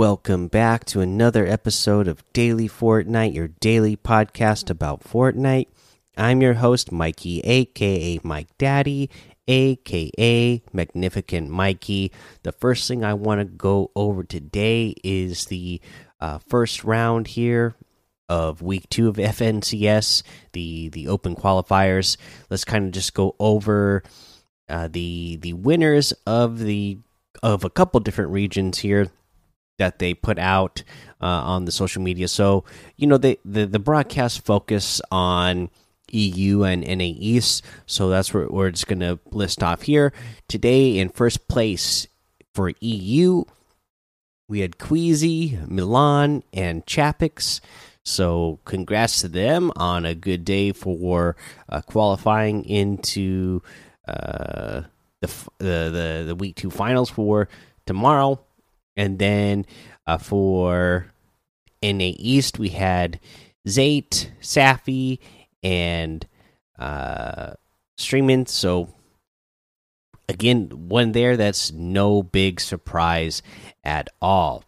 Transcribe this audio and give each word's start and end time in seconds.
Welcome 0.00 0.48
back 0.48 0.86
to 0.86 1.02
another 1.02 1.46
episode 1.46 2.08
of 2.08 2.24
Daily 2.32 2.70
Fortnite, 2.70 3.34
your 3.34 3.48
daily 3.48 3.98
podcast 3.98 4.70
about 4.70 5.04
Fortnite. 5.04 5.66
I'm 6.16 6.40
your 6.40 6.54
host, 6.54 6.90
Mikey, 6.90 7.40
aka 7.40 8.18
Mike 8.22 8.48
Daddy, 8.56 9.10
aka 9.46 10.62
Magnificent 10.72 11.50
Mikey. 11.50 12.12
The 12.44 12.52
first 12.52 12.88
thing 12.88 13.04
I 13.04 13.12
want 13.12 13.42
to 13.42 13.44
go 13.44 13.90
over 13.94 14.24
today 14.24 14.94
is 15.04 15.44
the 15.44 15.82
uh, 16.18 16.38
first 16.48 16.82
round 16.82 17.26
here 17.26 17.74
of 18.26 18.62
week 18.62 18.88
two 18.88 19.06
of 19.06 19.16
FNCS, 19.16 20.22
the 20.52 20.88
the 20.88 21.08
open 21.08 21.36
qualifiers. 21.36 22.16
Let's 22.48 22.64
kind 22.64 22.86
of 22.86 22.92
just 22.92 23.12
go 23.12 23.36
over 23.38 24.02
uh, 24.66 24.88
the 24.88 25.36
the 25.36 25.52
winners 25.52 26.14
of 26.26 26.58
the 26.58 26.96
of 27.42 27.64
a 27.64 27.70
couple 27.70 28.00
different 28.00 28.30
regions 28.30 28.78
here 28.78 29.10
that 29.80 29.98
they 29.98 30.14
put 30.14 30.38
out 30.38 30.84
uh, 31.20 31.26
on 31.26 31.64
the 31.64 31.72
social 31.72 32.02
media. 32.02 32.28
So 32.28 32.64
you 32.96 33.06
know 33.06 33.18
they 33.18 33.38
the 33.44 33.66
the 33.66 33.78
broadcast 33.78 34.44
focus 34.44 35.00
on 35.10 35.70
EU 36.12 36.62
and 36.64 36.82
NA 36.86 37.12
East. 37.16 37.64
So 37.86 38.08
that's 38.08 38.32
where 38.32 38.46
we're 38.48 38.70
just 38.70 38.86
going 38.86 39.00
to 39.00 39.18
list 39.30 39.62
off 39.62 39.82
here 39.82 40.12
today. 40.48 40.98
In 40.98 41.08
first 41.08 41.48
place 41.48 42.06
for 42.54 42.72
EU, 42.80 43.44
we 44.48 44.60
had 44.60 44.78
Queasy, 44.78 45.58
Milan, 45.66 46.42
and 46.52 46.84
Chapix. 46.84 47.60
So 48.04 48.58
congrats 48.64 49.20
to 49.20 49.28
them 49.28 49.72
on 49.76 50.04
a 50.04 50.14
good 50.14 50.44
day 50.44 50.72
for 50.72 51.36
uh, 51.68 51.80
qualifying 51.82 52.64
into 52.64 53.62
uh, 54.08 54.82
the, 55.20 55.26
the 55.58 55.90
the 55.92 56.24
the 56.28 56.34
week 56.34 56.56
two 56.56 56.70
finals 56.70 57.10
for 57.10 57.48
tomorrow, 57.86 58.40
and 58.96 59.18
then 59.18 59.66
uh, 60.06 60.18
for 60.18 61.06
NA 61.82 62.12
East 62.16 62.58
we 62.58 62.70
had 62.70 63.20
Zayt, 63.66 64.30
Safi, 64.40 65.18
and 65.62 66.26
uh, 66.78 67.52
Streaming. 67.96 68.46
So 68.46 68.94
again, 70.28 70.88
one 70.88 71.12
there 71.12 71.36
that's 71.36 71.72
no 71.72 72.22
big 72.22 72.60
surprise 72.60 73.42
at 73.84 74.08
all. 74.22 74.64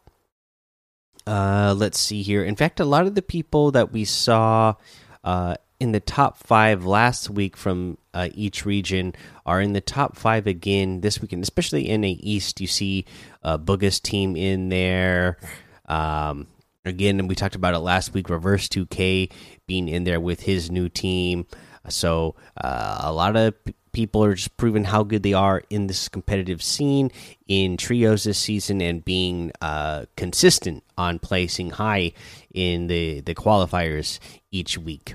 Uh, 1.26 1.74
let's 1.76 2.00
see 2.00 2.22
here. 2.22 2.44
In 2.44 2.56
fact, 2.56 2.80
a 2.80 2.84
lot 2.84 3.06
of 3.06 3.14
the 3.14 3.22
people 3.22 3.70
that 3.70 3.92
we 3.92 4.04
saw 4.04 4.74
uh, 5.22 5.54
in 5.82 5.90
the 5.90 5.98
top 5.98 6.38
five 6.38 6.86
last 6.86 7.28
week 7.28 7.56
from 7.56 7.98
uh, 8.14 8.28
each 8.34 8.64
region 8.64 9.12
are 9.44 9.60
in 9.60 9.72
the 9.72 9.80
top 9.80 10.14
five 10.16 10.46
again 10.46 11.00
this 11.00 11.20
weekend, 11.20 11.42
especially 11.42 11.88
in 11.88 12.02
the 12.02 12.30
East. 12.30 12.60
You 12.60 12.68
see 12.68 13.04
uh, 13.42 13.58
team 13.58 14.36
in 14.36 14.68
there. 14.68 15.38
Um, 15.86 16.46
again, 16.84 17.18
and 17.18 17.28
we 17.28 17.34
talked 17.34 17.56
about 17.56 17.74
it 17.74 17.80
last 17.80 18.14
week. 18.14 18.30
Reverse 18.30 18.68
2K 18.68 19.32
being 19.66 19.88
in 19.88 20.04
there 20.04 20.20
with 20.20 20.42
his 20.42 20.70
new 20.70 20.88
team. 20.88 21.46
So 21.88 22.36
uh, 22.56 23.00
a 23.00 23.12
lot 23.12 23.34
of 23.34 23.52
people 23.90 24.22
are 24.22 24.34
just 24.34 24.56
proving 24.56 24.84
how 24.84 25.02
good 25.02 25.24
they 25.24 25.32
are 25.32 25.64
in 25.68 25.88
this 25.88 26.08
competitive 26.08 26.62
scene 26.62 27.10
in 27.48 27.76
trios 27.76 28.22
this 28.22 28.38
season 28.38 28.80
and 28.80 29.04
being 29.04 29.50
uh, 29.60 30.04
consistent 30.16 30.84
on 30.96 31.18
placing 31.18 31.70
high 31.70 32.12
in 32.54 32.86
the 32.86 33.20
the 33.22 33.34
qualifiers 33.34 34.20
each 34.52 34.78
week. 34.78 35.14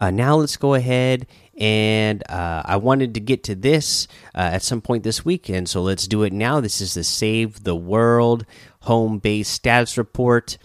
Uh, 0.00 0.10
now 0.10 0.36
let's 0.36 0.56
go 0.56 0.74
ahead 0.74 1.26
and 1.58 2.22
uh, 2.30 2.62
I 2.64 2.76
wanted 2.76 3.14
to 3.14 3.20
get 3.20 3.42
to 3.44 3.54
this 3.56 4.06
uh, 4.34 4.50
at 4.52 4.62
some 4.62 4.80
point 4.80 5.02
this 5.02 5.24
weekend, 5.24 5.68
so 5.68 5.82
let's 5.82 6.06
do 6.06 6.22
it 6.22 6.32
now. 6.32 6.60
This 6.60 6.80
is 6.80 6.94
the 6.94 7.02
Save 7.02 7.64
the 7.64 7.74
World 7.74 8.46
home 8.82 9.18
base 9.18 9.48
status 9.48 9.98
report. 9.98 10.56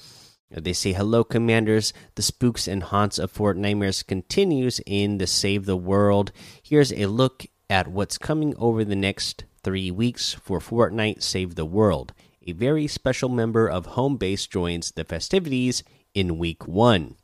They 0.51 0.73
say, 0.73 0.93
Hello, 0.93 1.23
Commanders. 1.23 1.93
The 2.13 2.21
spooks 2.21 2.67
and 2.67 2.83
haunts 2.83 3.17
of 3.17 3.33
Fortnitemares 3.33 4.05
continues 4.05 4.79
in 4.85 5.17
the 5.17 5.25
Save 5.25 5.65
the 5.65 5.77
World. 5.77 6.31
Here's 6.61 6.93
a 6.93 7.07
look 7.07 7.47
at 7.71 7.87
what's 7.87 8.19
coming 8.19 8.53
over 8.57 8.85
the 8.85 8.95
next 8.95 9.45
three 9.63 9.89
weeks 9.89 10.33
for 10.33 10.59
Fortnite 10.59 11.23
Save 11.23 11.55
the 11.55 11.65
World. 11.65 12.13
A 12.45 12.51
very 12.51 12.85
special 12.85 13.29
member 13.29 13.67
of 13.67 13.87
Home 13.87 14.17
Base 14.17 14.45
joins 14.45 14.91
the 14.91 15.03
festivities 15.03 15.83
in 16.13 16.37
week 16.37 16.67
one. 16.67 17.15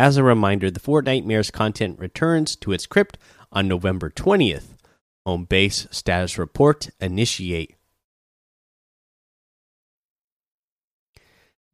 As 0.00 0.16
a 0.16 0.24
reminder, 0.24 0.70
the 0.70 0.80
Fortnitemares 0.80 1.52
content 1.52 1.98
returns 1.98 2.56
to 2.56 2.72
its 2.72 2.86
crypt 2.86 3.18
on 3.52 3.68
November 3.68 4.08
20th. 4.08 4.68
Home 5.26 5.44
Base 5.44 5.86
status 5.90 6.38
report 6.38 6.88
initiate. 7.02 7.74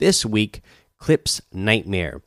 This 0.00 0.26
week, 0.26 0.60
Clips 0.98 1.40
Nightmare. 1.52 2.20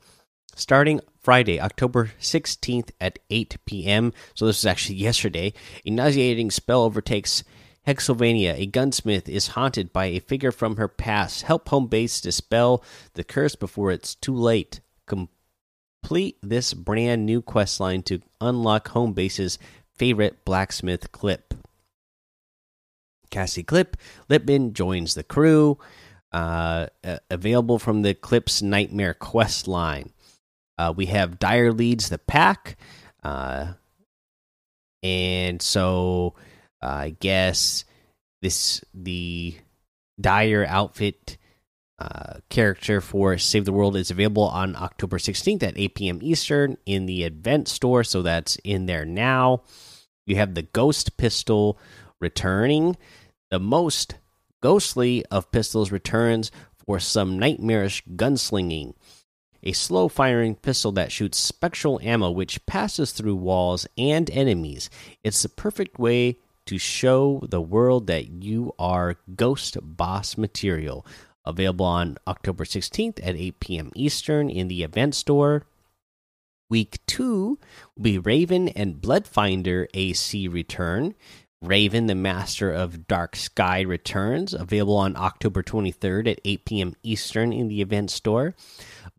Starting 0.55 1.01
Friday, 1.19 1.59
October 1.59 2.13
16th 2.21 2.91
at 3.01 3.19
8 3.29 3.57
p.m. 3.65 4.13
So, 4.35 4.45
this 4.45 4.59
is 4.59 4.65
actually 4.65 4.95
yesterday. 4.95 5.51
A 5.85 5.89
nauseating 5.89 6.49
spell 6.49 6.83
overtakes 6.83 7.43
Hexylvania. 7.85 8.55
A 8.57 8.67
gunsmith 8.67 9.27
is 9.27 9.47
haunted 9.47 9.91
by 9.91 10.05
a 10.05 10.19
figure 10.19 10.53
from 10.53 10.77
her 10.77 10.87
past. 10.87 11.41
Help 11.41 11.67
home 11.67 11.87
base 11.87 12.21
dispel 12.21 12.85
the 13.15 13.25
curse 13.25 13.57
before 13.57 13.91
it's 13.91 14.15
too 14.15 14.33
late. 14.33 14.79
Complete 16.01 16.37
this 16.41 16.73
brand 16.73 17.25
new 17.25 17.41
quest 17.41 17.79
line 17.79 18.01
to 18.03 18.21
unlock 18.41 18.89
home 18.89 19.13
base's 19.13 19.59
favorite 19.95 20.43
blacksmith 20.45 21.11
clip. 21.11 21.53
Cassie 23.29 23.63
Clip 23.63 23.95
Lipman 24.29 24.73
joins 24.73 25.13
the 25.13 25.23
crew 25.23 25.77
uh, 26.31 26.87
available 27.29 27.79
from 27.79 28.01
the 28.01 28.13
Clips 28.13 28.61
Nightmare 28.61 29.13
quest 29.13 29.67
line. 29.67 30.11
Uh, 30.77 30.93
we 30.95 31.07
have 31.07 31.39
Dire 31.39 31.73
leads 31.73 32.09
the 32.09 32.17
pack, 32.17 32.77
uh, 33.23 33.73
and 35.03 35.61
so 35.61 36.35
uh, 36.81 36.87
I 36.87 37.15
guess 37.19 37.83
this 38.41 38.83
the 38.93 39.55
Dire 40.19 40.65
outfit 40.65 41.37
uh, 41.99 42.39
character 42.49 43.01
for 43.01 43.37
Save 43.37 43.65
the 43.65 43.73
World 43.73 43.97
is 43.97 44.09
available 44.09 44.43
on 44.43 44.75
October 44.75 45.17
16th 45.17 45.61
at 45.63 45.77
8 45.77 45.95
p.m. 45.95 46.19
Eastern 46.21 46.77
in 46.85 47.05
the 47.05 47.23
event 47.23 47.67
store, 47.67 48.03
so 48.03 48.21
that's 48.21 48.55
in 48.63 48.85
there 48.85 49.05
now. 49.05 49.63
You 50.25 50.37
have 50.37 50.53
the 50.53 50.61
Ghost 50.61 51.17
Pistol 51.17 51.77
returning. 52.21 52.95
The 53.49 53.59
most 53.59 54.15
ghostly 54.61 55.25
of 55.25 55.51
pistols 55.51 55.91
returns 55.91 56.51
for 56.85 56.99
some 56.99 57.37
nightmarish 57.37 58.03
gunslinging. 58.15 58.93
A 59.61 59.73
slow 59.73 60.07
firing 60.07 60.55
pistol 60.55 60.93
that 60.93 61.11
shoots 61.11 61.37
spectral 61.37 61.99
ammo 62.01 62.31
which 62.31 62.65
passes 62.65 63.11
through 63.11 63.35
walls 63.35 63.85
and 63.97 64.29
enemies. 64.31 64.89
It's 65.23 65.41
the 65.41 65.49
perfect 65.49 65.99
way 65.99 66.37
to 66.65 66.77
show 66.77 67.41
the 67.49 67.59
world 67.59 68.07
that 68.07 68.43
you 68.43 68.73
are 68.77 69.17
Ghost 69.35 69.77
Boss 69.81 70.37
material. 70.37 71.05
Available 71.45 71.85
on 71.85 72.17
October 72.27 72.65
16th 72.65 73.19
at 73.23 73.35
8 73.35 73.59
p.m. 73.59 73.91
Eastern 73.95 74.49
in 74.49 74.67
the 74.67 74.83
event 74.83 75.15
store. 75.15 75.65
Week 76.69 76.99
2 77.07 77.57
will 77.95 78.03
be 78.03 78.17
Raven 78.19 78.69
and 78.69 79.01
Bloodfinder 79.01 79.87
AC 79.93 80.47
return. 80.47 81.15
Raven, 81.61 82.05
the 82.05 82.15
Master 82.15 82.71
of 82.71 83.05
Dark 83.05 83.35
Sky, 83.35 83.81
returns, 83.81 84.53
available 84.53 84.95
on 84.95 85.17
October 85.17 85.61
23rd 85.61 86.31
at 86.31 86.41
8 86.45 86.65
p.m. 86.65 86.95
Eastern 87.03 87.51
in 87.51 87.67
the 87.67 87.81
event 87.81 88.11
store. 88.11 88.55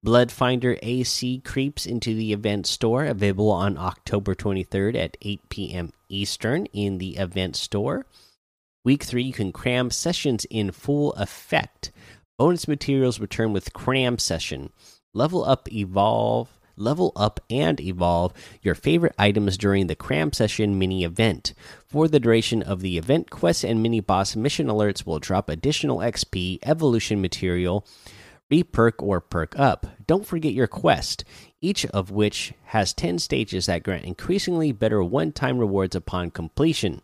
Bloodfinder 0.05 0.79
AC 0.81 1.41
creeps 1.41 1.85
into 1.85 2.15
the 2.15 2.33
event 2.33 2.67
store, 2.67 3.05
available 3.05 3.51
on 3.51 3.77
October 3.77 4.35
23rd 4.35 4.97
at 4.97 5.17
8 5.21 5.49
p.m. 5.51 5.93
Eastern 6.09 6.65
in 6.67 6.97
the 6.97 7.19
event 7.19 7.57
store. 7.57 8.07
Week 8.83 9.03
3, 9.03 9.23
you 9.23 9.33
can 9.35 9.53
cram 9.53 9.91
sessions 9.91 10.47
in 10.47 10.73
full 10.73 11.13
effect. 11.13 11.91
Bonus 12.39 12.67
materials 12.67 13.21
return 13.21 13.53
with 13.53 13.75
cram 13.75 14.19
session. 14.19 14.71
Level 15.13 15.45
up, 15.45 15.71
evolve 15.71 16.59
level 16.81 17.13
up 17.15 17.41
and 17.51 17.79
evolve 17.79 18.33
your 18.63 18.75
favorite 18.75 19.15
items 19.19 19.59
during 19.59 19.87
the 19.87 19.95
cram 19.95 20.33
session 20.33 20.79
mini 20.79 21.05
event. 21.05 21.53
For 21.87 22.09
the 22.09 22.19
duration 22.19 22.63
of 22.63 22.81
the 22.81 22.97
event, 22.97 23.31
quests 23.31 23.65
and 23.65 23.83
mini 23.83 24.01
boss 24.01 24.35
mission 24.35 24.67
alerts 24.67 25.05
will 25.05 25.19
drop 25.19 25.51
additional 25.51 25.99
XP, 25.99 26.59
evolution 26.63 27.21
material, 27.21 27.87
reperk, 28.51 28.95
or 28.99 29.21
perk 29.21 29.59
up. 29.59 29.87
Don't 30.07 30.27
forget 30.27 30.55
your 30.55 30.67
quest, 30.67 31.23
each 31.61 31.85
of 31.87 32.11
which 32.11 32.55
has 32.65 32.95
10 32.95 33.19
stages 33.19 33.67
that 33.67 33.83
grant 33.83 34.05
increasingly 34.05 34.73
better 34.73 35.03
one 35.03 35.33
time 35.33 35.59
rewards 35.59 35.95
upon 35.95 36.31
completion. 36.31 37.03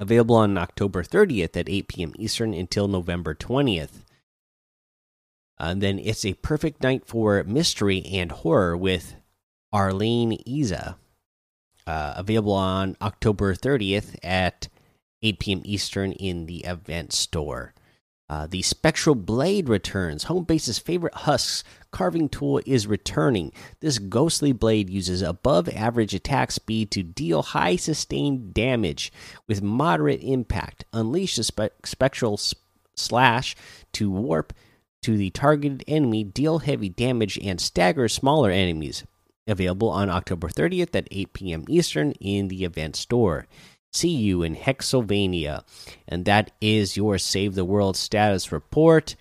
Available 0.00 0.36
on 0.36 0.56
October 0.56 1.02
30th 1.02 1.56
at 1.56 1.68
8 1.68 1.88
p.m. 1.88 2.12
Eastern 2.16 2.54
until 2.54 2.86
November 2.86 3.34
20th. 3.34 4.04
And 5.58 5.82
then 5.82 5.98
it's 5.98 6.24
a 6.24 6.34
perfect 6.34 6.82
night 6.82 7.04
for 7.04 7.42
mystery 7.44 8.04
and 8.06 8.30
horror 8.30 8.76
with 8.76 9.16
Arlene 9.72 10.40
Iza. 10.46 10.96
Uh, 11.86 12.14
available 12.16 12.52
on 12.52 12.96
October 13.02 13.54
30th 13.54 14.16
at 14.22 14.68
8 15.22 15.38
p.m. 15.40 15.62
Eastern 15.64 16.12
in 16.12 16.46
the 16.46 16.58
event 16.64 17.12
store. 17.12 17.74
Uh, 18.30 18.46
the 18.46 18.60
Spectral 18.60 19.14
Blade 19.14 19.70
returns. 19.70 20.24
Homebase's 20.24 20.78
favorite 20.78 21.14
husks 21.14 21.64
carving 21.90 22.28
tool 22.28 22.60
is 22.66 22.86
returning. 22.86 23.52
This 23.80 23.98
ghostly 23.98 24.52
blade 24.52 24.90
uses 24.90 25.22
above 25.22 25.68
average 25.70 26.12
attack 26.12 26.52
speed 26.52 26.90
to 26.90 27.02
deal 27.02 27.42
high 27.42 27.76
sustained 27.76 28.52
damage 28.52 29.10
with 29.46 29.62
moderate 29.62 30.20
impact. 30.22 30.84
Unleash 30.92 31.36
the 31.36 31.44
spe 31.44 31.70
Spectral 31.84 32.38
Slash 32.94 33.56
to 33.92 34.10
warp 34.10 34.52
to 35.02 35.16
the 35.16 35.30
targeted 35.30 35.84
enemy, 35.86 36.24
deal 36.24 36.58
heavy 36.58 36.88
damage, 36.88 37.38
and 37.38 37.60
stagger 37.60 38.08
smaller 38.08 38.50
enemies. 38.50 39.04
Available 39.46 39.88
on 39.88 40.10
October 40.10 40.48
30th 40.48 40.94
at 40.94 41.08
8 41.10 41.32
p.m. 41.32 41.64
Eastern 41.68 42.12
in 42.20 42.48
the 42.48 42.64
event 42.64 42.96
store 42.96 43.46
see 43.92 44.14
you 44.14 44.42
in 44.42 44.54
Hexylvania. 44.54 45.64
And 46.06 46.24
that 46.24 46.50
is 46.60 46.96
your 46.96 47.18
Save 47.18 47.54
the 47.54 47.64
World 47.64 47.96
status 47.96 48.52
report 48.52 49.16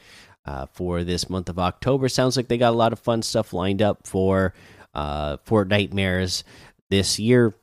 uh, 0.46 0.66
for 0.68 1.04
this 1.04 1.30
month 1.30 1.50
of 1.50 1.60
October. 1.60 2.10
Sounds 2.10 2.38
like 2.38 2.48
they 2.48 2.58
got 2.58 2.74
a 2.74 2.78
lot 2.78 2.94
of 2.94 3.00
fun 3.00 3.22
stuff 3.22 3.54
lined 3.54 3.81
up 3.81 4.08
for 4.08 4.54
uh, 4.94 5.38
Fortnitemares 5.38 6.44
this 6.90 7.19
year. 7.19 7.54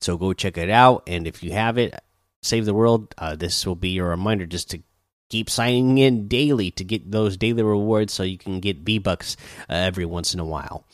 So 0.00 0.16
go 0.16 0.32
check 0.32 0.56
it 0.56 0.70
out. 0.70 1.02
And 1.06 1.26
if 1.26 1.42
you 1.42 1.52
have 1.52 1.76
it, 1.78 1.98
Save 2.42 2.66
the 2.66 2.74
World, 2.74 3.14
uh, 3.18 3.34
this 3.34 3.66
will 3.66 3.74
be 3.74 3.90
your 3.90 4.08
reminder 4.08 4.46
just 4.46 4.70
to 4.70 4.80
keep 5.28 5.50
signing 5.50 5.98
in 5.98 6.28
daily 6.28 6.70
to 6.70 6.84
get 6.84 7.10
those 7.10 7.36
daily 7.36 7.62
rewards 7.62 8.12
so 8.12 8.22
you 8.22 8.38
can 8.38 8.60
get 8.60 8.78
V 8.78 8.98
Bucks 8.98 9.36
uh, 9.68 9.74
every 9.74 10.06
once 10.06 10.32
in 10.32 10.40
a 10.40 10.44
while. 10.44 10.84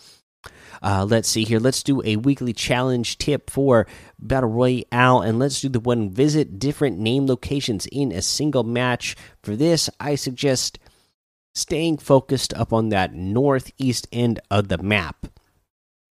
Uh, 0.85 1.07
let's 1.09 1.31
see 1.31 1.45
here. 1.45 1.59
Let's 1.59 1.83
do 1.83 2.03
a 2.05 2.17
weekly 2.17 2.53
challenge 2.53 3.17
tip 3.17 3.49
for 3.49 3.87
Battle 4.19 4.51
Royale, 4.51 5.23
and 5.23 5.39
let's 5.39 5.63
do 5.63 5.71
the 5.71 5.81
one 5.81 6.11
visit 6.11 6.59
different 6.59 6.99
name 6.99 7.27
locations 7.27 7.87
in 7.87 8.13
a 8.13 8.21
single 8.21 8.65
match. 8.65 9.17
For 9.43 9.57
this, 9.57 9.89
I 9.99 10.15
suggest 10.15 10.79
staying 11.55 11.99
focused 11.99 12.53
up 12.53 12.71
on 12.71 12.91
that 12.91 13.15
northeast 13.15 14.07
end 14.13 14.41
of 14.51 14.69
the 14.69 14.77
map. 14.77 15.27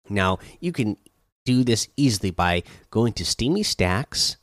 Now, 0.07 0.38
you 0.60 0.71
can 0.71 0.98
do 1.45 1.63
this 1.63 1.88
easily 1.98 2.30
by 2.30 2.62
going 2.92 3.13
to 3.13 3.25
Steamy 3.25 3.63
Stacks, 3.63 4.38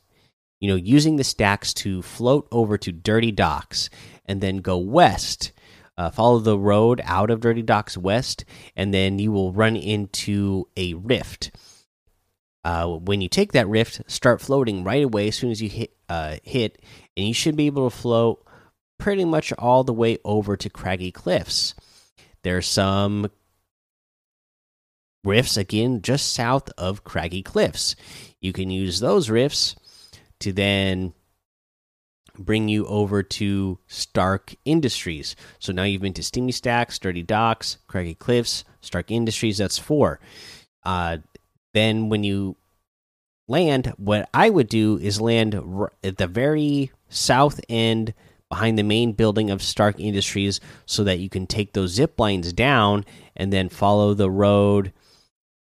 you 0.59 0.67
know, 0.67 0.75
using 0.75 1.15
the 1.15 1.23
stacks 1.23 1.73
to 1.75 2.01
float 2.01 2.49
over 2.51 2.77
to 2.77 2.91
Dirty 2.91 3.31
Docks 3.31 3.89
and 4.25 4.41
then 4.41 4.57
go 4.57 4.77
west 4.77 5.53
uh, 5.97 6.11
follow 6.11 6.39
the 6.39 6.57
road 6.57 7.01
out 7.03 7.29
of 7.29 7.39
Dirty 7.39 7.61
Docks 7.61 7.97
West, 7.97 8.45
and 8.75 8.93
then 8.93 9.19
you 9.19 9.31
will 9.31 9.51
run 9.51 9.75
into 9.75 10.67
a 10.77 10.93
rift. 10.93 11.51
Uh, 12.63 12.87
when 12.87 13.21
you 13.21 13.29
take 13.29 13.53
that 13.53 13.67
rift, 13.67 14.01
start 14.07 14.41
floating 14.41 14.83
right 14.83 15.03
away 15.03 15.29
as 15.29 15.35
soon 15.35 15.51
as 15.51 15.61
you 15.61 15.69
hit, 15.69 15.95
uh, 16.09 16.37
hit, 16.43 16.81
and 17.15 17.27
you 17.27 17.33
should 17.33 17.55
be 17.55 17.67
able 17.67 17.89
to 17.89 17.95
float 17.95 18.45
pretty 18.97 19.25
much 19.25 19.53
all 19.53 19.83
the 19.83 19.93
way 19.93 20.17
over 20.25 20.57
to 20.57 20.69
Craggy 20.69 21.11
Cliffs. 21.11 21.73
There's 22.43 22.67
some 22.67 23.29
rifts 25.23 25.57
again 25.57 26.01
just 26.01 26.33
south 26.33 26.69
of 26.77 27.03
Craggy 27.03 27.43
Cliffs. 27.43 27.95
You 28.39 28.53
can 28.53 28.69
use 28.69 28.99
those 28.99 29.29
rifts 29.29 29.75
to 30.39 30.53
then 30.53 31.13
bring 32.37 32.67
you 32.67 32.85
over 32.85 33.23
to 33.23 33.79
Stark 33.87 34.55
Industries. 34.65 35.35
So 35.59 35.71
now 35.71 35.83
you've 35.83 36.01
been 36.01 36.13
to 36.13 36.23
Steamy 36.23 36.51
Stacks, 36.51 36.99
Dirty 36.99 37.23
Docks, 37.23 37.77
Craggy 37.87 38.15
Cliffs, 38.15 38.63
Stark 38.81 39.11
Industries. 39.11 39.57
That's 39.57 39.77
four. 39.77 40.19
Uh, 40.83 41.17
then 41.73 42.09
when 42.09 42.23
you 42.23 42.55
land, 43.47 43.93
what 43.97 44.29
I 44.33 44.49
would 44.49 44.69
do 44.69 44.97
is 44.97 45.21
land 45.21 45.59
at 46.03 46.17
the 46.17 46.27
very 46.27 46.91
south 47.09 47.59
end 47.69 48.13
behind 48.49 48.77
the 48.77 48.83
main 48.83 49.11
building 49.11 49.49
of 49.49 49.61
Stark 49.61 49.99
Industries 49.99 50.59
so 50.85 51.03
that 51.03 51.19
you 51.19 51.29
can 51.29 51.47
take 51.47 51.73
those 51.73 51.91
zip 51.91 52.19
lines 52.19 52.53
down 52.53 53.05
and 53.35 53.51
then 53.51 53.69
follow 53.69 54.13
the 54.13 54.31
road 54.31 54.93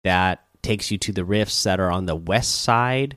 that 0.04 0.44
takes 0.62 0.90
you 0.90 0.98
to 0.98 1.12
the 1.12 1.24
rifts 1.24 1.62
that 1.62 1.80
are 1.80 1.90
on 1.90 2.06
the 2.06 2.16
west 2.16 2.62
side 2.62 3.16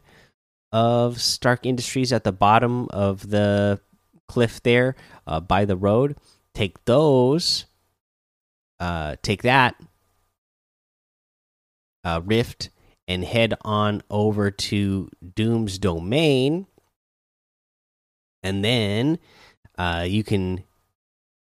of 0.74 1.22
Stark 1.22 1.68
Industries 1.68 2.12
at 2.12 2.24
the 2.24 2.32
bottom 2.32 2.88
of 2.90 3.30
the 3.30 3.80
cliff 4.28 4.62
there 4.64 4.96
uh, 5.28 5.40
by 5.40 5.64
the 5.64 5.78
road. 5.78 6.18
Take 6.56 6.84
those, 6.86 7.66
uh, 8.80 9.16
take 9.22 9.44
that 9.44 9.76
uh, 12.04 12.22
rift, 12.26 12.72
and 13.08 13.24
head 13.24 13.54
on 13.62 14.02
over 14.10 14.50
to 14.50 15.10
Doom's 15.36 15.78
Domain. 15.78 16.66
And 18.42 18.66
then 18.66 19.20
uh, 19.78 20.06
you 20.08 20.24
can 20.24 20.64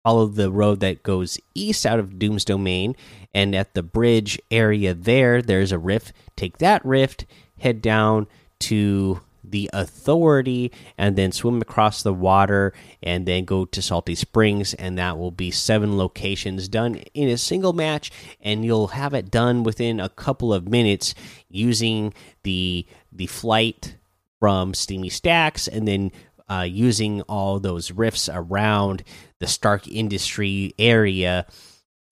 follow 0.04 0.26
the 0.26 0.50
road 0.50 0.80
that 0.80 1.02
goes 1.02 1.38
east 1.54 1.86
out 1.86 1.98
of 1.98 2.18
Doom's 2.18 2.44
Domain. 2.44 2.94
And 3.32 3.54
at 3.54 3.72
the 3.72 3.82
bridge 3.82 4.38
area 4.50 4.92
there, 4.92 5.40
there's 5.40 5.72
a 5.72 5.78
rift. 5.78 6.12
Take 6.36 6.58
that 6.58 6.84
rift, 6.84 7.24
head 7.58 7.80
down 7.80 8.26
to 8.62 9.20
the 9.44 9.68
authority 9.72 10.70
and 10.96 11.16
then 11.16 11.32
swim 11.32 11.60
across 11.60 12.02
the 12.02 12.14
water 12.14 12.72
and 13.02 13.26
then 13.26 13.44
go 13.44 13.64
to 13.64 13.82
salty 13.82 14.14
springs 14.14 14.72
and 14.74 14.96
that 14.96 15.18
will 15.18 15.30
be 15.32 15.50
seven 15.50 15.98
locations 15.98 16.68
done 16.68 16.94
in 17.12 17.28
a 17.28 17.36
single 17.36 17.72
match 17.72 18.10
and 18.40 18.64
you'll 18.64 18.88
have 18.88 19.14
it 19.14 19.30
done 19.30 19.64
within 19.64 19.98
a 19.98 20.08
couple 20.08 20.54
of 20.54 20.68
minutes 20.68 21.14
using 21.48 22.14
the 22.44 22.86
the 23.10 23.26
flight 23.26 23.96
from 24.38 24.74
steamy 24.74 25.08
stacks 25.08 25.66
and 25.66 25.86
then 25.88 26.12
uh, 26.48 26.62
using 26.62 27.22
all 27.22 27.58
those 27.58 27.90
rifts 27.90 28.28
around 28.28 29.02
the 29.38 29.46
stark 29.46 29.88
industry 29.88 30.74
area 30.78 31.46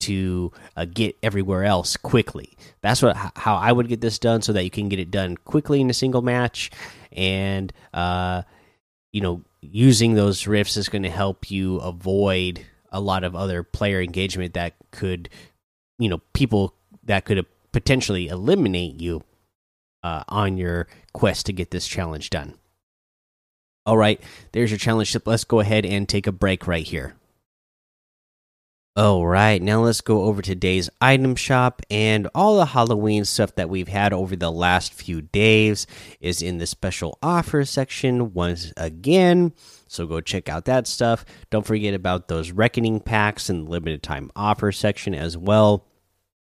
to 0.01 0.51
uh, 0.75 0.85
get 0.85 1.17
everywhere 1.23 1.63
else 1.63 1.97
quickly. 1.97 2.57
That's 2.81 3.01
what 3.01 3.15
how 3.35 3.55
I 3.55 3.71
would 3.71 3.87
get 3.87 4.01
this 4.01 4.19
done 4.19 4.41
so 4.41 4.53
that 4.53 4.63
you 4.63 4.69
can 4.69 4.89
get 4.89 4.99
it 4.99 5.11
done 5.11 5.37
quickly 5.37 5.81
in 5.81 5.89
a 5.89 5.93
single 5.93 6.21
match, 6.21 6.71
and 7.11 7.71
uh, 7.93 8.43
you 9.11 9.21
know 9.21 9.41
using 9.61 10.15
those 10.15 10.47
rifts 10.47 10.77
is 10.77 10.89
going 10.89 11.03
to 11.03 11.09
help 11.09 11.51
you 11.51 11.77
avoid 11.77 12.65
a 12.91 12.99
lot 12.99 13.23
of 13.23 13.35
other 13.35 13.63
player 13.63 14.01
engagement 14.01 14.53
that 14.53 14.73
could 14.91 15.29
you 15.97 16.09
know 16.09 16.19
people 16.33 16.73
that 17.03 17.25
could 17.25 17.45
potentially 17.71 18.27
eliminate 18.27 18.99
you 18.99 19.23
uh, 20.03 20.23
on 20.27 20.57
your 20.57 20.87
quest 21.13 21.45
to 21.45 21.53
get 21.53 21.71
this 21.71 21.87
challenge 21.87 22.29
done. 22.29 22.55
All 23.85 23.97
right, 23.97 24.21
there's 24.51 24.69
your 24.71 24.77
challenge 24.77 25.11
tip. 25.11 25.25
Let's 25.25 25.43
go 25.43 25.59
ahead 25.59 25.85
and 25.85 26.07
take 26.07 26.27
a 26.27 26.31
break 26.31 26.67
right 26.67 26.85
here. 26.85 27.15
All 28.97 29.25
right, 29.25 29.61
now 29.61 29.83
let's 29.83 30.01
go 30.01 30.23
over 30.23 30.41
today's 30.41 30.89
item 30.99 31.37
shop 31.37 31.81
and 31.89 32.27
all 32.35 32.57
the 32.57 32.65
Halloween 32.65 33.23
stuff 33.23 33.55
that 33.55 33.69
we've 33.69 33.87
had 33.87 34.11
over 34.11 34.35
the 34.35 34.51
last 34.51 34.93
few 34.93 35.21
days 35.21 35.87
is 36.19 36.41
in 36.41 36.57
the 36.57 36.67
special 36.67 37.17
offer 37.23 37.63
section 37.63 38.33
once 38.33 38.73
again. 38.75 39.53
So 39.87 40.05
go 40.07 40.19
check 40.19 40.49
out 40.49 40.65
that 40.65 40.87
stuff. 40.87 41.23
Don't 41.51 41.65
forget 41.65 41.93
about 41.93 42.27
those 42.27 42.51
reckoning 42.51 42.99
packs 42.99 43.49
and 43.49 43.69
limited 43.69 44.03
time 44.03 44.29
offer 44.35 44.73
section 44.73 45.15
as 45.15 45.37
well. 45.37 45.87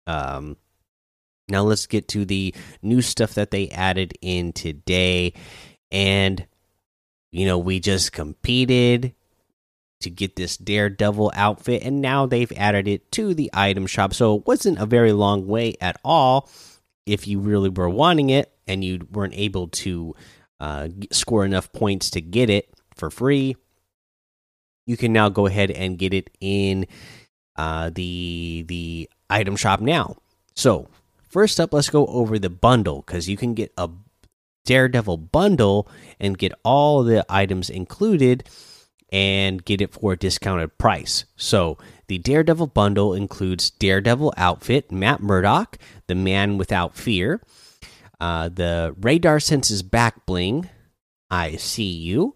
Um 0.08 0.58
now 1.50 1.62
let's 1.62 1.86
get 1.86 2.08
to 2.10 2.25
the 2.25 2.56
new 2.82 3.04
stuff 3.04 3.36
that 3.36 3.52
they 3.52 3.70
added 3.70 4.13
in 4.22 4.54
today 4.54 5.34
and 5.92 6.48
you 7.30 7.46
know, 7.46 7.60
we 7.60 7.80
just 7.80 8.12
competed 8.12 9.13
to 10.03 10.10
get 10.10 10.36
this 10.36 10.57
Daredevil 10.57 11.31
outfit, 11.36 11.83
and 11.83 12.01
now 12.01 12.25
they've 12.25 12.51
added 12.55 12.88
it 12.88 13.12
to 13.13 13.33
the 13.33 13.50
item 13.53 13.88
shop. 13.88 14.13
So 14.13 14.38
it 14.38 14.48
wasn't 14.48 14.79
a 14.79 14.86
very 14.86 15.12
long 15.12 15.48
way 15.48 15.75
at 15.81 16.00
all 16.03 16.50
if 17.05 17.27
you 17.27 17.39
really 17.39 17.69
were 17.69 17.89
wanting 17.89 18.29
it 18.29 18.51
and 18.67 18.83
you 18.83 19.07
weren't 19.12 19.33
able 19.36 19.67
to 19.67 20.15
uh, 20.60 20.89
score 21.12 21.45
enough 21.45 21.72
points 21.74 22.12
to 22.12 22.22
get 22.22 22.50
it 22.50 22.69
for 22.95 23.10
free. 23.10 23.55
You 24.86 24.98
can 24.98 25.13
now 25.13 25.29
go 25.29 25.45
ahead 25.45 25.72
and 25.72 25.98
get 25.98 26.13
it 26.13 26.29
in 26.39 26.88
uh, 27.55 27.89
the 27.93 28.65
the 28.67 29.10
item 29.29 29.55
shop 29.55 29.79
now. 29.79 30.17
So 30.55 30.88
first 31.29 31.60
up, 31.60 31.74
let's 31.74 31.89
go 31.89 32.05
over 32.07 32.38
the 32.38 32.50
bundle 32.50 33.03
because 33.05 33.29
you 33.29 33.38
can 33.38 33.53
get 33.53 33.74
a 33.77 33.89
Daredevil 34.65 35.17
bundle 35.17 35.89
and 36.19 36.38
get 36.38 36.53
all 36.63 37.03
the 37.03 37.25
items 37.29 37.69
included 37.69 38.48
and 39.13 39.63
get 39.63 39.79
it 39.79 39.93
for 39.93 40.13
a 40.13 40.17
discounted 40.17 40.77
price. 40.79 41.25
So 41.38 41.77
the 42.08 42.17
Daredevil 42.17 42.67
bundle 42.67 43.13
includes 43.13 43.70
Daredevil 43.70 44.34
outfit, 44.36 44.91
Matt 44.91 45.22
Murdock, 45.22 45.77
the 46.08 46.15
Man 46.15 46.58
Without 46.58 46.96
Fear, 46.96 47.41
uh, 48.20 48.50
the 48.50 48.96
Radar 49.00 49.39
Senses 49.39 49.84
back 49.84 50.25
bling, 50.25 50.67
I 51.29 51.58
see 51.58 51.91
you, 51.91 52.36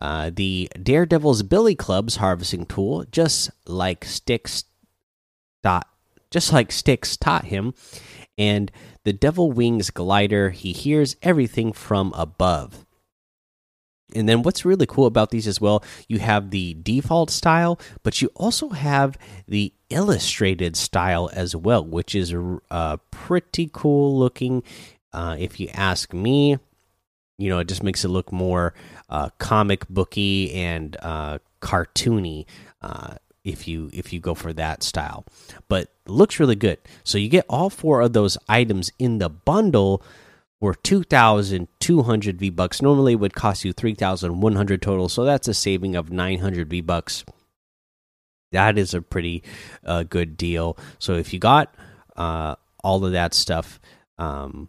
uh, 0.00 0.30
the 0.34 0.68
Daredevil's 0.82 1.42
Billy 1.44 1.74
Club's 1.74 2.16
harvesting 2.16 2.66
tool, 2.66 3.04
just 3.12 3.50
like 3.66 4.04
Sticks 4.04 4.64
dot, 5.62 5.88
just 6.30 6.52
like 6.52 6.72
Sticks 6.72 7.16
taught 7.16 7.46
him, 7.46 7.72
and 8.36 8.72
the 9.04 9.12
Devil 9.12 9.52
Wings 9.52 9.90
glider. 9.90 10.50
He 10.50 10.72
hears 10.72 11.16
everything 11.22 11.72
from 11.72 12.12
above. 12.16 12.85
And 14.14 14.28
then 14.28 14.42
what's 14.42 14.64
really 14.64 14.86
cool 14.86 15.06
about 15.06 15.30
these 15.30 15.48
as 15.48 15.60
well, 15.60 15.82
you 16.08 16.20
have 16.20 16.50
the 16.50 16.74
default 16.74 17.30
style, 17.30 17.80
but 18.02 18.22
you 18.22 18.30
also 18.36 18.68
have 18.68 19.18
the 19.48 19.72
illustrated 19.90 20.76
style 20.76 21.28
as 21.32 21.56
well, 21.56 21.84
which 21.84 22.14
is 22.14 22.34
uh, 22.70 22.98
pretty 23.10 23.68
cool 23.72 24.16
looking. 24.16 24.62
Uh, 25.12 25.36
if 25.38 25.58
you 25.58 25.68
ask 25.74 26.12
me, 26.12 26.58
you 27.38 27.48
know, 27.48 27.58
it 27.58 27.68
just 27.68 27.82
makes 27.82 28.04
it 28.04 28.08
look 28.08 28.32
more 28.32 28.74
uh, 29.10 29.30
comic 29.38 29.88
booky 29.88 30.52
and 30.54 30.96
uh, 31.02 31.38
cartoony. 31.60 32.46
Uh, 32.80 33.14
if 33.44 33.68
you 33.68 33.88
if 33.92 34.12
you 34.12 34.18
go 34.18 34.34
for 34.34 34.52
that 34.52 34.82
style, 34.82 35.24
but 35.68 35.92
looks 36.06 36.40
really 36.40 36.56
good. 36.56 36.78
So 37.04 37.16
you 37.16 37.28
get 37.28 37.46
all 37.48 37.70
four 37.70 38.00
of 38.00 38.12
those 38.12 38.36
items 38.48 38.90
in 38.98 39.18
the 39.18 39.28
bundle 39.28 40.02
for 40.60 40.74
2,200 40.74 42.38
V 42.38 42.50
bucks. 42.50 42.82
Normally 42.82 43.14
would 43.14 43.34
cost 43.34 43.64
you 43.64 43.72
3,100 43.72 44.82
total, 44.82 45.08
so 45.08 45.24
that's 45.24 45.48
a 45.48 45.54
saving 45.54 45.96
of 45.96 46.10
900 46.10 46.68
V 46.68 46.80
bucks. 46.80 47.24
That 48.52 48.78
is 48.78 48.94
a 48.94 49.02
pretty 49.02 49.42
uh, 49.84 50.04
good 50.04 50.36
deal. 50.36 50.78
So 50.98 51.14
if 51.14 51.32
you 51.32 51.38
got 51.38 51.74
uh, 52.16 52.56
all 52.82 53.04
of 53.04 53.12
that 53.12 53.34
stuff 53.34 53.80
um, 54.18 54.68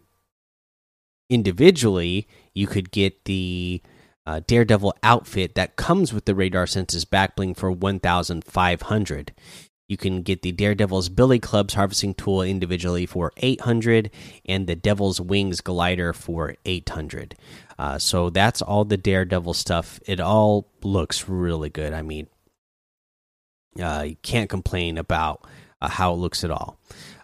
individually, 1.30 2.28
you 2.54 2.66
could 2.66 2.90
get 2.90 3.24
the 3.24 3.80
uh, 4.26 4.40
Daredevil 4.46 4.94
outfit 5.02 5.54
that 5.54 5.76
comes 5.76 6.12
with 6.12 6.26
the 6.26 6.34
Radar 6.34 6.66
Senses 6.66 7.06
backbling 7.06 7.56
for 7.56 7.70
1,500. 7.70 9.32
You 9.88 9.96
can 9.96 10.20
get 10.20 10.42
the 10.42 10.52
Daredevil's 10.52 11.08
Billy 11.08 11.38
Club's 11.38 11.72
harvesting 11.72 12.12
tool 12.12 12.42
individually 12.42 13.06
for 13.06 13.32
800 13.38 14.10
and 14.44 14.66
the 14.66 14.76
Devil's 14.76 15.18
Wings 15.18 15.62
glider 15.62 16.12
for 16.12 16.56
800. 16.66 17.34
Uh, 17.78 17.98
so 17.98 18.28
that's 18.28 18.60
all 18.60 18.84
the 18.84 18.98
Daredevil 18.98 19.54
stuff. 19.54 19.98
It 20.06 20.20
all 20.20 20.68
looks 20.82 21.26
really 21.26 21.70
good. 21.70 21.94
I 21.94 22.02
mean, 22.02 22.26
uh, 23.80 24.04
you 24.08 24.16
can't 24.16 24.50
complain 24.50 24.98
about 24.98 25.46
uh, 25.80 25.88
how 25.88 26.12
it 26.12 26.16
looks 26.16 26.44
at 26.44 26.50
all. 26.50 26.78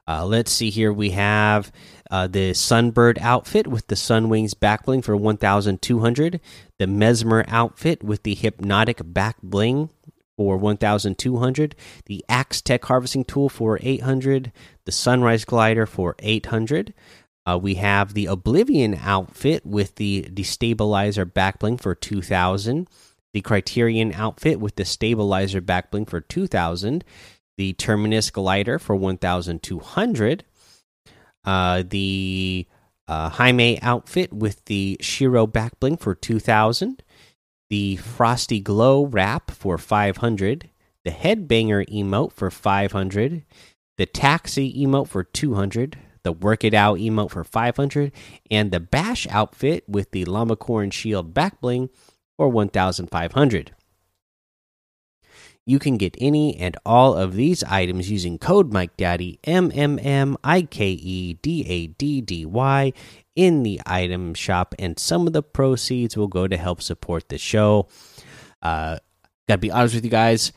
Uh, 0.09 0.25
let's 0.25 0.51
see 0.51 0.71
here. 0.71 0.93
We 0.93 1.11
have 1.11 1.71
uh, 2.11 2.29
the 2.29 2.53
Sunbird 2.53 3.19
outfit 3.21 3.67
with 3.67 3.89
the 3.89 3.97
Sun 3.97 4.31
Wings 4.31 4.55
back 4.55 4.87
bling 4.87 5.03
for 5.03 5.17
1,200. 5.17 6.41
The 6.79 6.87
Mesmer 6.87 7.45
outfit 7.47 8.03
with 8.03 8.23
the 8.23 8.35
Hypnotic 8.35 9.01
back 9.05 9.37
bling 9.43 9.91
for 10.37 10.57
1200 10.57 11.75
the 12.07 12.25
axe 12.29 12.61
tech 12.61 12.85
harvesting 12.85 13.25
tool 13.25 13.49
for 13.49 13.79
800 13.83 14.53
the 14.85 14.93
sunrise 14.93 15.45
glider 15.45 15.87
for 15.87 16.15
800 16.19 16.93
uh, 17.47 17.59
we 17.61 17.75
have 17.75 18.15
the 18.15 18.27
oblivion 18.27 18.99
outfit 19.03 19.65
with 19.67 19.97
the 19.97 20.23
destabilizer 20.33 21.25
backbling 21.25 21.81
for 21.81 21.95
2000 21.95 22.89
the 23.33 23.41
criterion 23.41 24.13
outfit 24.15 24.61
with 24.61 24.77
the 24.77 24.85
stabilizer 24.85 25.61
backbling 25.61 26.09
for 26.09 26.21
2000 26.21 27.05
the 27.57 27.73
terminus 27.75 28.31
glider 28.31 28.79
for 28.79 28.97
1200 28.97 30.45
uh, 31.45 31.83
the 31.87 32.67
uh, 33.07 33.29
Jaime 33.29 33.81
outfit 33.83 34.33
with 34.33 34.65
the 34.65 34.97
Shiro 35.01 35.47
backbling 35.47 36.01
for 36.01 36.15
2000 36.15 37.03
the 37.71 37.97
Frosty 37.97 38.61
Glow 38.61 39.07
wrap 39.07 39.51
for 39.51 39.79
500, 39.79 40.71
the 41.05 41.11
Headbanger 41.11 41.89
emote 41.89 42.33
for 42.33 42.51
500, 42.51 43.45
the 43.97 44.07
Taxi 44.07 44.73
emote 44.85 45.09
for 45.09 45.25
200, 45.25 45.99
the 46.23 46.33
Work 46.33 46.65
It 46.65 46.75
Out 46.75 46.99
emote 46.99 47.31
for 47.31 47.45
500, 47.45 48.13
and 48.51 48.71
the 48.71 48.81
Bash 48.81 49.27
outfit 49.29 49.85
with 49.89 50.11
the 50.11 50.25
Llamacorn 50.25 50.93
Shield 50.93 51.35
back 51.35 51.61
bling 51.61 51.91
for 52.37 52.49
1500. 52.49 53.73
You 55.67 55.79
can 55.79 55.97
get 55.97 56.15
any 56.19 56.57
and 56.57 56.77
all 56.85 57.15
of 57.15 57.35
these 57.35 57.65
items 57.65 58.11
using 58.11 58.39
code 58.39 58.71
Mike 58.71 58.97
Daddy 58.99 59.39
M 59.45 59.73
M 59.75 59.99
M 60.03 60.37
I 60.45 60.63
K 60.63 60.91
E 60.91 61.35
D 61.35 61.65
A 61.67 61.87
D 61.87 62.21
D 62.21 62.45
Y 62.45 62.93
in 63.35 63.63
the 63.63 63.81
item 63.87 64.35
shop, 64.35 64.75
and 64.79 64.99
some 64.99 65.27
of 65.27 65.33
the 65.33 65.43
proceeds 65.43 66.17
will 66.17 66.29
go 66.29 66.47
to 66.47 66.57
help 66.59 66.83
support 66.83 67.31
the 67.31 67.39
show. 67.39 67.89
Uh, 68.61 68.99
gotta 69.49 69.59
be 69.59 69.71
honest 69.71 69.95
with 69.95 70.05
you 70.05 70.11
guys. 70.11 70.53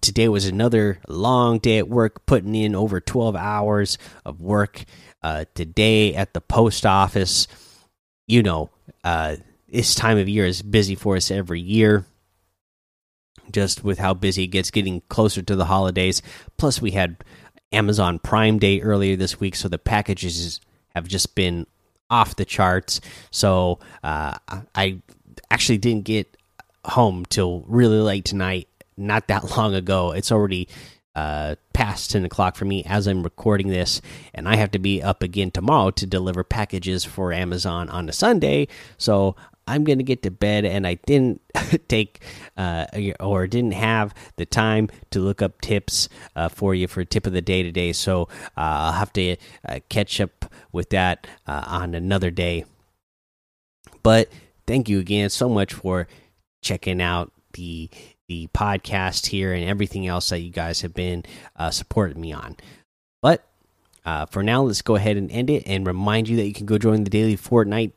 Today 0.00 0.28
was 0.28 0.46
another 0.46 1.00
long 1.08 1.58
day 1.58 1.78
at 1.78 1.88
work, 1.88 2.24
putting 2.26 2.54
in 2.54 2.74
over 2.74 3.00
12 3.00 3.34
hours 3.34 3.98
of 4.24 4.40
work. 4.40 4.84
Uh, 5.22 5.46
today 5.54 6.14
at 6.14 6.34
the 6.34 6.40
post 6.40 6.84
office, 6.84 7.48
you 8.28 8.42
know, 8.42 8.70
uh, 9.02 9.36
this 9.68 9.94
time 9.94 10.18
of 10.18 10.28
year 10.28 10.44
is 10.44 10.62
busy 10.62 10.94
for 10.94 11.16
us 11.16 11.30
every 11.30 11.60
year 11.60 12.04
just 13.52 13.84
with 13.84 13.98
how 13.98 14.14
busy 14.14 14.44
it 14.44 14.48
gets 14.48 14.70
getting 14.70 15.02
closer 15.08 15.42
to 15.42 15.56
the 15.56 15.66
holidays. 15.66 16.22
Plus, 16.56 16.80
we 16.80 16.92
had 16.92 17.24
Amazon 17.72 18.18
Prime 18.18 18.58
Day 18.58 18.80
earlier 18.80 19.16
this 19.16 19.40
week, 19.40 19.56
so 19.56 19.68
the 19.68 19.78
packages 19.78 20.60
have 20.94 21.08
just 21.08 21.34
been 21.34 21.66
off 22.10 22.36
the 22.36 22.44
charts. 22.44 23.00
So 23.30 23.78
uh, 24.04 24.36
I 24.74 25.00
actually 25.50 25.78
didn't 25.78 26.04
get 26.04 26.36
home 26.84 27.24
till 27.26 27.64
really 27.66 27.98
late 27.98 28.24
tonight. 28.24 28.68
Not 28.96 29.28
that 29.28 29.44
long 29.56 29.74
ago. 29.74 30.12
It's 30.12 30.30
already 30.30 30.68
uh, 31.14 31.56
past 31.72 32.10
10 32.10 32.24
o'clock 32.24 32.56
for 32.56 32.64
me 32.64 32.84
as 32.84 33.06
I'm 33.06 33.22
recording 33.22 33.68
this, 33.68 34.00
and 34.34 34.48
I 34.48 34.56
have 34.56 34.70
to 34.72 34.78
be 34.78 35.02
up 35.02 35.22
again 35.22 35.50
tomorrow 35.50 35.90
to 35.92 36.06
deliver 36.06 36.44
packages 36.44 37.04
for 37.04 37.32
Amazon 37.32 37.88
on 37.88 38.08
a 38.08 38.12
Sunday. 38.12 38.68
So 38.96 39.36
I'm 39.66 39.84
gonna 39.84 40.02
get 40.02 40.22
to 40.22 40.30
bed, 40.30 40.64
and 40.64 40.86
I 40.86 40.94
didn't 41.06 41.40
take 41.88 42.22
uh, 42.56 42.86
or 43.20 43.46
didn't 43.46 43.74
have 43.74 44.14
the 44.36 44.46
time 44.46 44.88
to 45.10 45.20
look 45.20 45.40
up 45.40 45.60
tips 45.60 46.08
uh, 46.34 46.48
for 46.48 46.74
you 46.74 46.88
for 46.88 47.04
tip 47.04 47.26
of 47.26 47.32
the 47.32 47.42
day 47.42 47.62
today. 47.62 47.92
So 47.92 48.22
uh, 48.56 48.90
I'll 48.90 48.92
have 48.92 49.12
to 49.14 49.36
uh, 49.68 49.80
catch 49.88 50.20
up 50.20 50.52
with 50.72 50.90
that 50.90 51.26
uh, 51.46 51.64
on 51.66 51.94
another 51.94 52.30
day. 52.30 52.64
But 54.02 54.30
thank 54.66 54.88
you 54.88 54.98
again 54.98 55.30
so 55.30 55.48
much 55.48 55.72
for 55.72 56.08
checking 56.62 57.00
out 57.00 57.32
the 57.52 57.88
the 58.32 58.48
podcast 58.48 59.26
here 59.26 59.52
and 59.52 59.64
everything 59.64 60.06
else 60.06 60.30
that 60.30 60.40
you 60.40 60.50
guys 60.50 60.80
have 60.80 60.94
been 60.94 61.24
uh, 61.56 61.70
supporting 61.70 62.20
me 62.20 62.32
on. 62.32 62.56
But 63.20 63.44
for 64.30 64.42
now, 64.42 64.62
let's 64.62 64.82
go 64.82 64.96
ahead 64.96 65.16
and 65.16 65.30
end 65.30 65.50
it 65.50 65.64
and 65.66 65.86
remind 65.86 66.28
you 66.28 66.36
that 66.36 66.46
you 66.46 66.54
can 66.54 66.66
go 66.66 66.78
join 66.78 67.04
the 67.04 67.10
daily 67.10 67.36
Fortnite. 67.36 67.92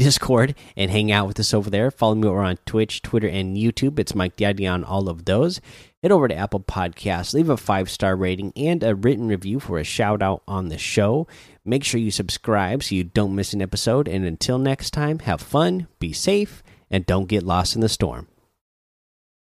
Discord 0.00 0.54
and 0.78 0.90
hang 0.90 1.12
out 1.12 1.26
with 1.26 1.38
us 1.38 1.52
over 1.52 1.68
there. 1.68 1.90
Follow 1.90 2.14
me 2.14 2.26
over 2.26 2.40
on 2.40 2.56
Twitch, 2.64 3.02
Twitter, 3.02 3.28
and 3.28 3.54
YouTube. 3.54 3.98
It's 3.98 4.14
Mike 4.14 4.34
Daddy 4.34 4.66
on 4.66 4.82
all 4.82 5.10
of 5.10 5.26
those. 5.26 5.60
Head 6.02 6.10
over 6.10 6.26
to 6.26 6.34
Apple 6.34 6.60
Podcasts, 6.60 7.34
leave 7.34 7.50
a 7.50 7.58
five 7.58 7.90
star 7.90 8.16
rating 8.16 8.54
and 8.56 8.82
a 8.82 8.94
written 8.94 9.28
review 9.28 9.60
for 9.60 9.78
a 9.78 9.84
shout 9.84 10.22
out 10.22 10.42
on 10.48 10.70
the 10.70 10.78
show. 10.78 11.28
Make 11.66 11.84
sure 11.84 12.00
you 12.00 12.10
subscribe 12.10 12.82
so 12.82 12.94
you 12.94 13.04
don't 13.04 13.34
miss 13.34 13.52
an 13.52 13.60
episode. 13.60 14.08
And 14.08 14.24
until 14.24 14.56
next 14.56 14.92
time, 14.92 15.18
have 15.20 15.42
fun, 15.42 15.86
be 15.98 16.14
safe, 16.14 16.62
and 16.90 17.04
don't 17.04 17.28
get 17.28 17.42
lost 17.42 17.74
in 17.74 17.82
the 17.82 17.88
storm. 17.90 18.26